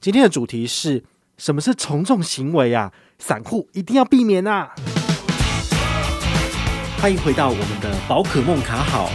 [0.00, 1.02] 今天的主题是
[1.38, 2.92] 什么是从众行为啊？
[3.18, 4.72] 散户一定要避免啊！
[7.00, 9.10] 欢迎回到我们的宝可梦卡好。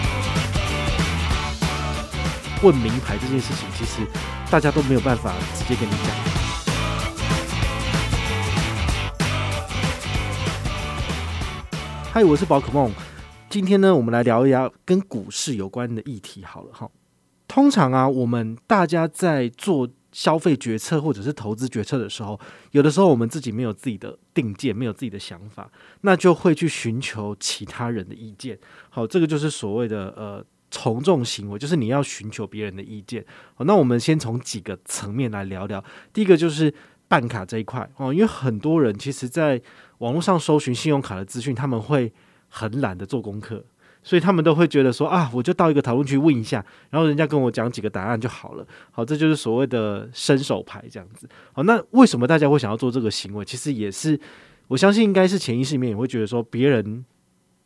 [2.61, 4.05] 问名牌这件事情，其实
[4.51, 6.11] 大家都没有办法直接跟你讲。
[12.11, 12.91] 嗨，我是宝可梦。
[13.49, 16.43] 今天呢，我们来聊一聊跟股市有关的议题。
[16.43, 16.91] 好了哈，
[17.47, 19.87] 通常啊，我们大家在做。
[20.13, 22.39] 消费决策或者是投资决策的时候，
[22.71, 25.69] 有的时候我们自己没有自己的定见，没有自己的想法，
[26.01, 28.57] 那就会去寻求其他人的意见。
[28.89, 33.25] 好，这个就是所谓的呃从众行为，就是你要寻求别人的意见。
[33.55, 35.83] 好，那我们先从几个层面来聊聊。
[36.13, 36.73] 第一个就是
[37.07, 39.61] 办卡这一块哦，因为很多人其实在
[39.97, 42.13] 网络上搜寻信用卡的资讯，他们会
[42.49, 43.65] 很懒得做功课。
[44.03, 48.67] 所以他们都会觉得说啊，我就到一个讨论区问一下，然后人家跟我讲几个答案就好了。
[48.91, 51.27] 好，这就是所谓的伸手牌这样子。
[51.53, 53.45] 好，那为什么大家会想要做这个行为？
[53.45, 54.19] 其实也是，
[54.67, 57.05] 我相信应该是潜意识里面也会觉得说，别人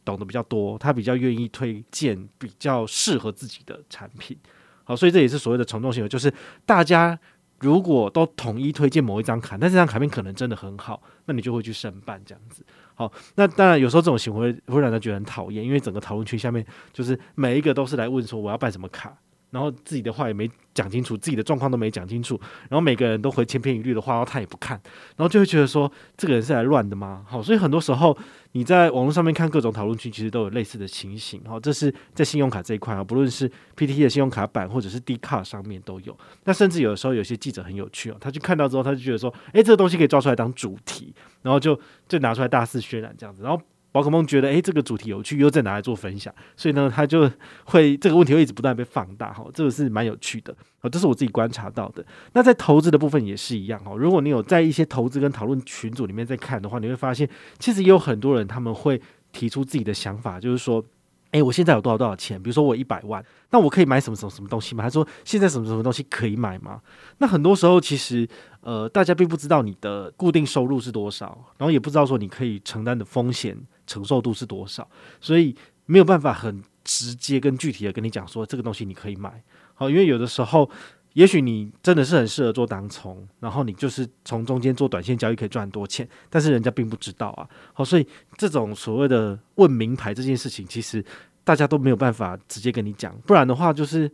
[0.05, 4.37] 懂得比较多，他比较愿意推荐比较适合自己的产品。
[4.83, 6.31] 好，所以这也是所谓的从众行为，就是
[6.65, 7.19] 大家
[7.59, 12.63] 如果都统一推荐某一张卡，但这张卡片可能真的很好，那你就会去申办这样子。
[12.97, 19.15] 好，那当然有时候这种行为会让人觉得很讨厌，因为整个讨论区下面就是每一个都是来问说我要办什么卡，
[19.51, 24.79] 然后自己的话也没讲清楚，自己的状况都没讲清楚，然后每个人都回千篇一律的话，然后他也不看，
[25.15, 27.25] 然后就会觉得说这个人是来乱的吗？
[27.27, 28.15] 好，所以很多时候
[28.51, 31.41] 你在网络上面看各种讨论区，其实都有类似的情形。
[31.45, 36.17] 好，这是在信用卡这一块啊，不论是 PTT 的信用卡版或者是 Dcard 上面都有。
[36.43, 43.61] 那甚至有的时候有些记者很有趣哦，他去看到之后，他就觉得说，诶，这个东西可以抓出来当主题，然后就就拿出来大肆渲染这样子，然后。
[43.97, 47.27] 宝可梦觉得，诶，这个主题有趣，又再拿来做分享，所以呢，他就
[47.65, 52.05] 会这个问题会一直不断被放大，哈，这个是蛮有趣的，哦，这是我自己观察到的。
[52.33, 60.83] 那在投资的部分也是一样，哦，如果你有在一些投资跟讨论群组里面在看的话，你会发现，其实也有很多人他们会提出自己的想法，就是说，
[61.31, 62.41] 诶，我现在有多少多少钱？
[62.41, 64.83] 比如说我一百万，那我可以买什么什么什么东西吗？
[64.83, 66.79] 他说现在什么什么东西可以买吗？
[67.17, 68.27] 那很多时候其实。
[68.61, 71.27] 呃，大家并不知道你的固定收入是多少，
[71.57, 74.87] 然后也不知道说你可以承担的风险承受度是多少，
[75.19, 75.55] 所以
[75.87, 79.41] 没有办法很直接跟具体的跟你讲说这个东西你可以买。
[79.73, 80.69] 好，因为有的时候，
[81.13, 87.49] 也许你真的是很适合做当冲，然后你就是从中间做短线交易可以赚很多钱，但是人家并不知道啊。
[87.73, 88.05] 好，所以
[88.37, 91.03] 这种所谓的问名牌这件事情，其实
[91.43, 94.11] 大家都没有办法直接跟你讲，不然的话就是。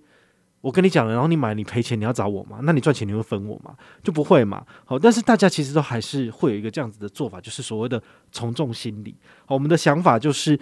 [0.64, 2.60] 我跟你讲了，然后你买你赔钱，你要找我吗？
[2.64, 3.76] 那你赚钱你会分我吗？
[4.02, 4.66] 就不会嘛。
[4.86, 8.02] 好，但是大家其实都还是会有一个这样子的做法，就是所谓的
[8.32, 9.14] 从众心理。
[9.46, 10.58] 好，我们的想法就是，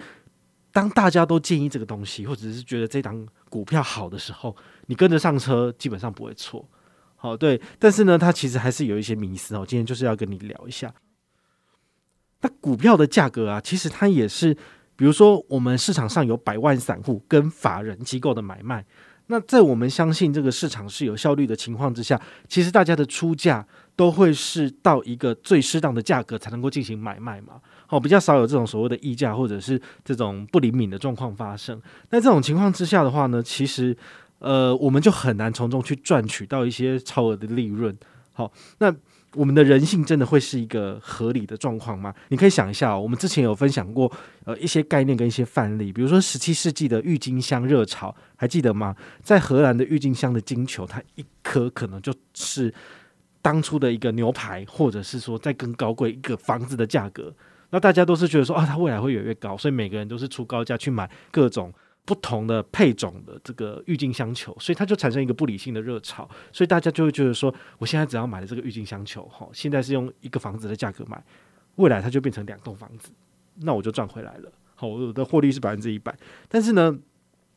[0.72, 6.68] 当大家都建议这个东西，或者是觉得这档股票好的时候，你跟着上车，基本上不会错。
[7.14, 7.62] 好，对。
[7.78, 9.64] 但是呢，它其实还是有一些迷思哦。
[9.64, 10.92] 今天就是要跟你聊一下，
[12.40, 14.52] 那股票的价格啊，其实它也是，
[14.96, 18.84] 比如说我们市场上有百万散户跟法人机构的买卖。
[19.28, 23.66] 那在我们相信这个市场是有效率的情况之下，其实大家的出价
[23.96, 27.54] 都会是到一个最适当的价格才能够进行买卖嘛。
[27.88, 31.80] 哦，比较少有这种所谓的溢价或者是这种不灵敏的状况发生。
[32.10, 33.96] 那这种情况之下的话呢，其实
[34.38, 37.96] 呃，我们就很难从中去赚取到一些超额的利润。
[38.32, 38.94] 好，那。
[39.34, 42.14] 我们的人性真的会是一个合理的状况吗？
[42.28, 44.12] 你可以想一下，我们之前有分享过
[44.44, 48.94] 呃一些概念跟一些范例，比如说十七世纪的郁金香热潮，还记得吗？
[49.22, 52.70] 在荷兰的郁金香的金球，它一颗可能就是
[53.40, 57.34] 当初的一个牛排，或者是说再更高贵一个房子的价格。
[57.70, 61.72] 那大家都是觉得说啊，它未来会越来越高，所以每个人都是出高价去买各种。
[62.04, 71.22] 不同的配种的这个郁金香球，所以它就产生一个不理性的热潮，所以大家就会觉得说，我现在只要买了这个郁金香球，哈，现在是用一个房子的价格买，
[71.76, 73.10] 未来它就变成两栋房子，
[73.60, 76.16] 那我就赚回来了，好，我的获利是百分之一百。
[76.48, 76.98] 但是呢，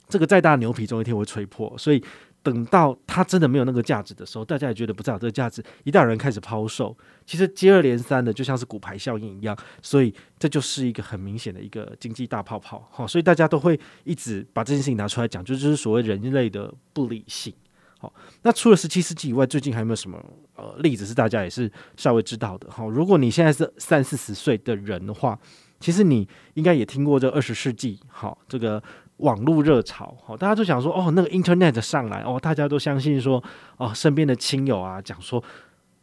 [0.07, 2.03] 这个再大的牛皮总有一天会吹破，所以。
[2.45, 5.63] 等到它真的没有那个价值的时候，大家也觉得不再有这个价值。
[5.83, 12.87] 一旦有人开始抛售，其实接二连三的，就像是骨牌效应一样，所以这就是一个很明显的一个经济大泡泡。
[12.91, 17.51] 好，所以大家都会一直把这件事情拿出来讲，就就是所谓人类的不理性。
[17.97, 20.23] 好，那除了十七世纪以外，最近还有没有什么
[20.55, 22.69] 呃例子是大家也是稍微知道的？
[22.69, 25.39] 好，如果你现在是三四十岁的人的话，
[25.79, 28.83] 其实你应该也听过这二十世纪好这个。
[29.17, 33.41] 网络热潮，好，大家都想说，哦，那个 Internet 上来，哦，大家都相信说，
[33.77, 35.41] 哦，身边的亲友啊，讲说，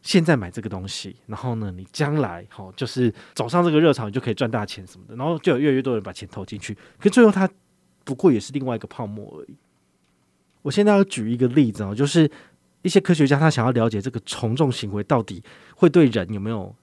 [0.00, 7.48] 现在买这个东西，然后呢，你将来，好，就是走上这个热潮，你就可以赚大钱什么的，然后就有越来越多人把钱投进去，可最后它
[8.04, 9.56] 不过也是另外一个泡沫而已。
[10.62, 12.30] 我现在要举一个例子哦，就是
[12.82, 15.42] 一些科学家他想要了解这个从众行为到底
[15.76, 16.74] 会对人有没有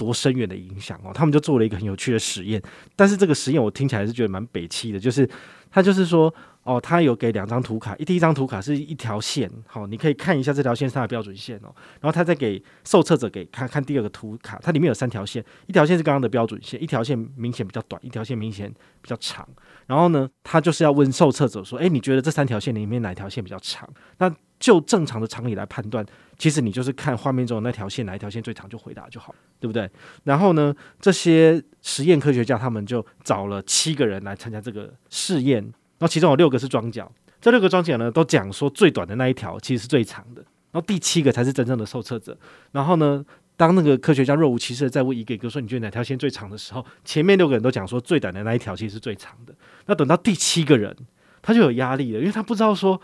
[0.00, 2.62] 多深远的影响哦，他们就做了一个很有趣的实验。
[2.96, 5.28] 但是这个实验我听起来是觉得蛮北气的，就是
[5.70, 6.32] 他就是说。
[6.70, 11.74] 哦，他有给两张图卡，一第一张图卡是一条线，好，你可以看一下这条线是它的标准线哦。
[12.00, 18.72] 然后他再给受测者给看看第二个图卡，它里面有三条线，一条线是刚刚的标准线，一条线明显比较短，一条线明显
[19.02, 19.48] 比较长。
[19.88, 23.88] 然后呢，他就是要问受测者说，诶，你觉得这三条线里面哪条线比较长？
[24.18, 26.06] 那就正常的常理来判断，
[26.38, 29.90] 其实你就是看画面中的那条线哪一条线最长就回答就好，对不对？
[30.22, 35.72] 然后呢，这些实验科学家他们就找了七个人来参加这个试验。
[36.00, 37.12] 然后其中有六个是装脚，
[37.42, 40.40] 这六个装脚呢都讲说最短的那一条其实是最长的，
[40.72, 42.34] 然后第七个才是真正的受测者。
[42.72, 43.22] 然后呢，
[43.54, 49.54] 当那个科学家若无其事的在问一个一个说你觉得哪条线最长的时候，前面六个人都讲说最短的那一条其实是最长的。
[49.84, 50.96] 那等到第七个人，
[51.42, 52.98] 他就有压力了，因为他不知道说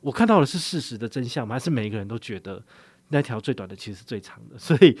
[0.00, 1.56] 我看到的是事实的真相吗？
[1.56, 2.62] 还是每一个人都觉得
[3.08, 4.56] 那条最短的其实是最长的？
[4.60, 4.96] 所以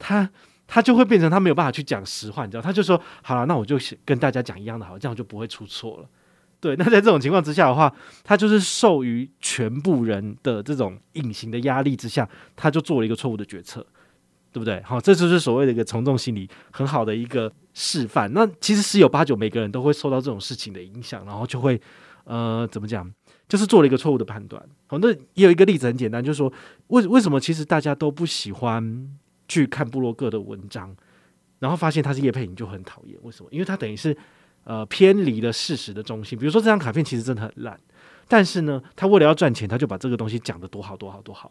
[0.00, 0.28] 他
[0.66, 2.60] 他就会变成他没有办法去讲实话，你知道？
[2.60, 6.08] 他就说好了，那我就跟大家讲一样的好，这样就不会出错了。
[6.60, 7.94] 对，那在这种情况之下的话，
[8.24, 13.86] 他就是受于全部人的这种隐形的压力之下，他就做了一个错误的决策，
[14.52, 14.82] 对不对？
[14.82, 18.32] 好，这就是所谓的一个从众心理很好的一个示范。
[18.32, 21.80] 那其实十有八九每个人都会受到这种事情的影响，然后就会
[22.24, 23.08] 呃怎么讲，
[23.48, 24.60] 就是做了一个错误的判断。
[24.88, 26.52] 好，那也有一个例子很简单，就是说
[26.88, 29.08] 为为什么其实大家都不喜欢
[29.46, 30.92] 去看布洛格的文章，
[31.60, 33.16] 然后发现他是叶佩，你就很讨厌。
[33.22, 33.48] 为什么？
[33.52, 34.16] 因为他等于是。
[34.68, 36.38] 呃，偏离了事实的中心。
[36.38, 37.80] 比如说，这张卡片其实真的很烂，
[38.28, 41.50] 但是呢，他为了要赚钱，他就把这个东西讲得多好多好多好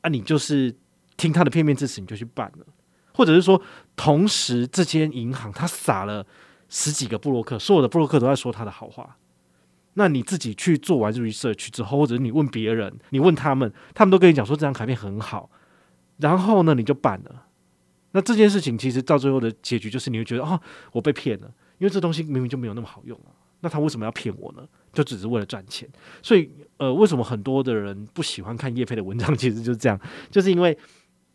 [0.00, 0.08] 啊！
[0.08, 0.74] 你就是
[1.18, 2.64] 听他的片面之词，你就去办了，
[3.12, 3.60] 或者是说，
[3.94, 6.26] 同时这间银行他撒了
[6.70, 9.18] 十几个布洛克，所有的布洛克都在说他的好话。
[9.92, 15.50] 那你自己去做完 research 之后，或者你问别人，你问他们，他们都跟你讲说这张卡片很好，
[16.16, 17.48] 然后呢，你就办了。
[18.12, 20.58] 那这件事情其实到最后的结局就是，你会觉得哦，
[20.92, 21.50] 我被骗了。
[21.78, 23.30] 因为这东西明明就没有那么好用啊，
[23.60, 24.66] 那他为什么要骗我呢？
[24.92, 25.88] 就只是为了赚钱。
[26.22, 29.34] 所以，呃，为什么很多的人不喜欢看叶飞的文章？
[29.36, 30.00] 其实就是这样，
[30.30, 30.76] 就是因为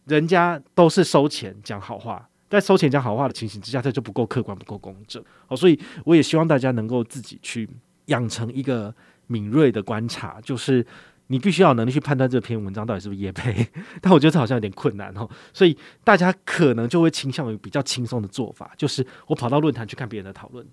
[0.06, 5.24] 人家都是收钱讲好话，在收钱讲好话的情形之下，这就不够客观，不够公正。
[5.48, 7.70] 哦，所以我也希望大家能够自己去
[8.06, 8.94] 养成一个
[9.28, 10.86] 敏锐的观察，就是。
[11.32, 13.66] 你必须要有能力去判断这篇文章到底是不是叶配，
[14.02, 20.68] 但我觉得这好像有点困难哦，所以大家可能就会倾向于比较轻松的做法，就是我跑到论坛去看别人的讨论，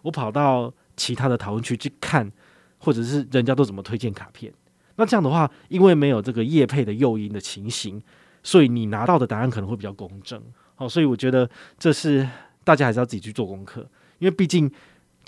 [0.00, 2.32] 我跑到其他的讨论区去看，
[2.78, 4.50] 或者是人家都怎么推荐卡片。
[4.96, 8.02] 那这样的话，因为没有这个业配的诱因的情形，
[8.42, 10.42] 所以你拿到的答案可能会比较公正。
[10.74, 12.26] 好，所以我觉得这是
[12.64, 13.82] 大家还是要自己去做功课，
[14.18, 14.72] 因为毕竟。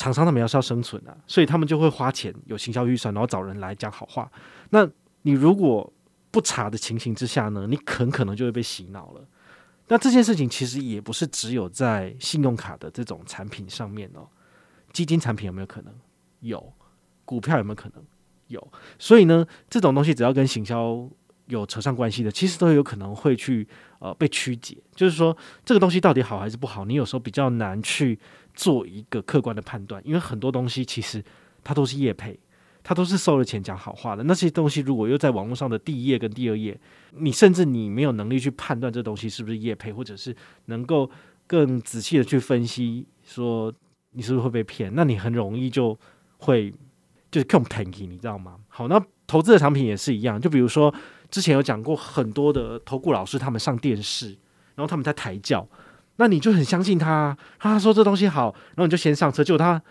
[0.01, 4.33] 厂商他们要是要生存啊，所以他们就会花钱有行销预算，然后找人来讲好话。
[4.71, 4.89] 那
[5.21, 5.93] 你如果
[6.31, 9.23] 不查的情形之下呢，你很可能就会被洗脑了。
[9.89, 14.27] 那这件事情其实也不是只有在信用卡的这种产品上面哦，
[14.91, 15.93] 基金产品有没有可能？
[16.41, 16.73] 有，
[17.27, 18.03] 股票有没有可能？
[18.47, 18.73] 有。
[18.99, 21.07] 所以呢，这种东西只要跟行销
[21.51, 23.69] 有扯上关系的，其实都有可能会去
[23.99, 24.79] 呃被曲解。
[24.95, 28.19] 就是说，这个东西到底好还是不好，你有时候比较难去。
[28.53, 31.25] 做一个客观的判断，因为很多东西其实
[31.63, 32.39] 它都是业配，
[32.83, 34.25] 它都是收了钱讲好话的。
[34.25, 36.79] 那些东西如果又在网络上的第一页跟第二页，
[37.13, 41.09] 你甚至你没有能力去判断这东西是不是业配，或者是能够
[41.47, 43.73] 更仔细的去分析说
[44.11, 45.97] 你是不是会被骗，那你很容易就
[46.39, 46.75] 会
[47.31, 48.57] 就是更便宜，你知道吗？
[48.67, 50.93] 好，那投资的产品也是一样，就比如说
[51.31, 54.29] 之前有讲过很多的投顾老师，他们上电视，
[54.75, 55.67] 然后他们在抬轿。
[56.17, 59.83] 那你就很相信他，他说这东西好，然后你就先上车，结果他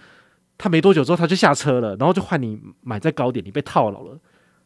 [0.58, 4.20] 他没多久之后他就下车了，然后就换你买在高点，你被套牢了。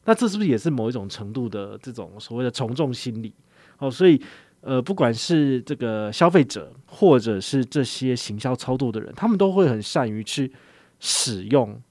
[0.05, 3.33] 那这是不是也是某一种程度的这种所谓的从众心理？
[3.77, 4.21] 哦，所以
[4.59, 10.51] 呃，不管是这个消费者，或者是这些行销操作的人，他们都会很善于去
[10.99, 11.81] 使用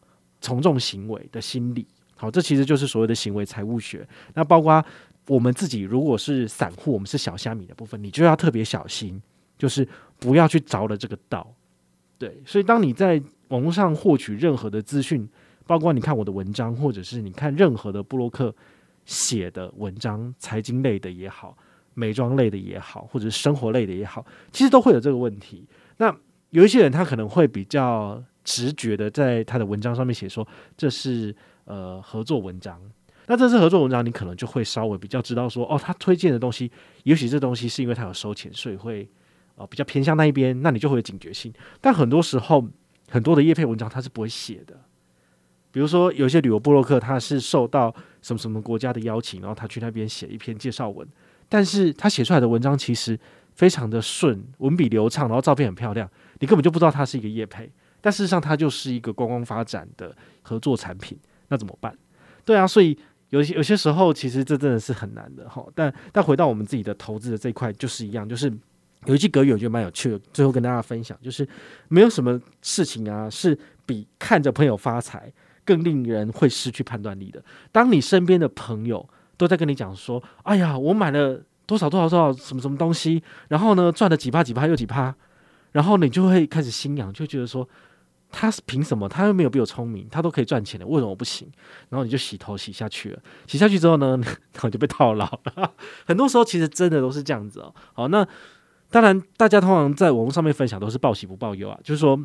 [0.43, 1.87] 从众行为的心理。
[2.23, 4.07] 好，这其实就是所谓的行为财务学。
[4.35, 4.81] 那包括
[5.27, 9.21] 我们自己，如果是散户，我们是小虾米的部分，你就要特别小心。
[9.59, 9.87] 就是
[10.19, 11.55] 不要去着了这个道，
[12.19, 12.43] 对。
[12.45, 15.29] 所以当你在网络上获取任何的资讯，
[15.67, 18.53] 包括你看我的文章，或者是你看任何的布洛克
[19.05, 21.57] 写的文章，财经类的也好，
[21.95, 25.65] 美妆类的也好，或者是生活类的也好，其实都会有这个问题。
[25.99, 26.13] 那
[26.51, 30.47] 有一些人他可能会比较直觉的在他的文章上面写说，
[30.77, 31.35] 这是
[31.65, 32.81] 呃合作文章。
[33.27, 36.71] 那这是合作文章，你可能就会稍微比较知道说，哦，他推荐的东西，
[37.05, 39.09] 也许这东西是因为他有收钱，所以会。
[39.55, 41.53] 呃，比较偏向那一边，那你就会有警觉性。
[41.79, 42.67] 但很多时候，
[43.11, 44.75] 很多的业配文章他是不会写的，
[45.71, 51.07] 比如说有些旅游部落客，他是受到什么什么国家的邀请，然后他去那边写一篇介绍文，
[51.51, 53.17] 但是他写出来的文章其实
[53.53, 57.71] 非常的顺，文笔流畅，然后照片很漂亮，你根本就不知道他是一个业配，
[58.03, 61.19] 但事实上它就是一个观光发展的合作产品，
[61.49, 61.97] 那怎么办？
[62.45, 62.95] 对啊，所以
[63.31, 65.65] 有些有些时候其实这真的是很难的哈。
[65.75, 68.53] 但但回到我们自己的投资的这一块，就是一样，就是
[69.07, 71.49] 有一句格言，我觉得蛮有趣的，最后跟大家分享，就是
[71.89, 75.33] 没有什么事情啊是比看着朋友发财。
[75.65, 77.41] 更令人会失去判断力的。
[77.71, 85.15] 当你身边的朋友都在跟你讲说：“哎呀，我买了多少多少多少什么什么东西，然后呢赚了几趴几趴又几趴，
[85.71, 87.69] 然后你就会开始心痒，就觉得说
[88.33, 89.07] 他是凭什么？
[89.09, 91.49] 他又没有比我聪明，他都可以赚钱的，为什么我不行？
[91.91, 94.19] 然后你就洗头洗下去了，洗下去之后呢，
[94.55, 95.73] 然后就被套牢了。
[96.07, 97.73] 很多时候其实真的都是这样子哦。
[97.93, 98.27] 好，那
[98.91, 102.19] 当然大家通常在网络上面分享都是报喜不报忧啊，就是说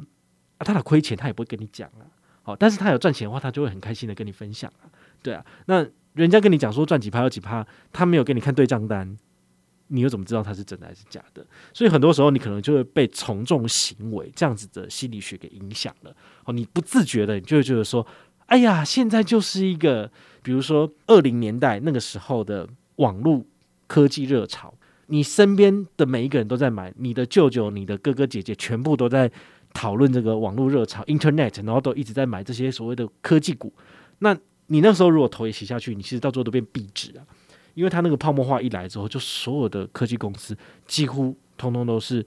[0.57, 2.07] 啊，他俩亏钱他也不会跟你讲啊。
[2.41, 4.87] 好，但是他有赚钱的话，他就会很开心的跟你分享啊，
[5.21, 5.45] 对啊。
[5.65, 9.17] 那人家跟你讲说赚几趴有几趴，他没有给你看对账单，
[9.88, 11.46] 你又怎么知道它是真的还是假的？
[11.74, 16.15] 所以很多时候你可能就会被从众行为这样子的心理学给影响了。
[16.46, 18.06] 哦，你不自觉的，你就会觉得说，
[18.48, 22.67] 哎呀，现在就是一个，比如说二零年代那个时候的
[22.98, 23.46] 网络
[23.88, 24.74] 科技热潮，
[25.08, 29.32] 你身边的每一个人都在买，你的舅舅、你的哥哥姐姐全部都在。
[29.74, 33.72] 讨论这个网络热潮，Internet，然后都一直在买这些所谓的科技股。
[34.20, 34.36] 那
[34.67, 37.22] 你那时候如果头也洗下去，你其实到最后都变壁纸啊，
[37.77, 40.57] 因为它那个泡沫化一来之后，就所有的科技公司
[40.88, 42.25] 几乎通通都是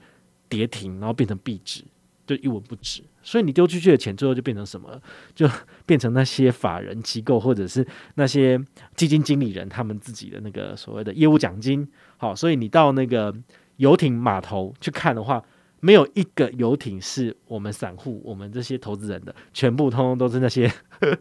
[0.49, 1.83] 跌停，然后变成壁纸，
[2.25, 3.03] 就一文不值。
[3.21, 5.03] 所以你丢出去的钱，最后就变成什么？
[5.35, 5.51] 就
[5.85, 8.57] 变成那些法人机构或者是那些
[8.95, 11.85] 基金经理人他们自己的那个所谓的业务奖金。
[12.17, 13.35] 好，所以你到那个
[13.79, 15.43] 游艇码头去看的话。
[15.81, 20.71] 没有一个游艇是我们散户、我们这些投资人的，全部通通都是那些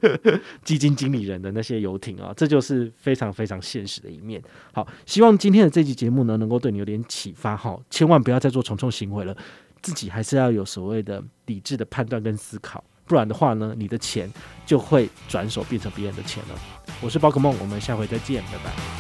[0.64, 2.34] 基金经理人的那些游艇啊！
[2.36, 4.42] 这就是非常非常现实的一面。
[4.74, 7.80] 好，希望今天的这期节目呢，能够对你有点启发哈！
[7.90, 9.36] 千万不要再做从众行为了，
[9.82, 14.30] 自己还是要有所谓的理智的判断跟思考，不然的话呢，你的钱
[14.66, 16.60] 就会转手变成别人的钱了。
[17.02, 18.99] 我是宝可梦，我们下回再见，拜拜。